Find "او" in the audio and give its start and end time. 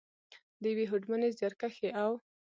2.03-2.11